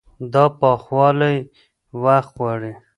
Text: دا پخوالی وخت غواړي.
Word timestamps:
دا 0.33 0.45
پخوالی 0.59 1.37
وخت 2.03 2.31
غواړي. 2.39 2.73